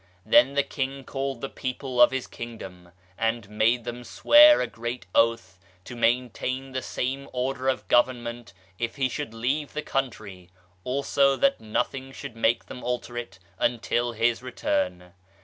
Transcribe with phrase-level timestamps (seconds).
[0.25, 5.05] Then the King called the people of his kingdom, and made them swear a great
[5.13, 10.49] oath to maintain the same order of govern ment if he should leave the country,
[10.83, 15.13] also that nothing should make them alter it until his return.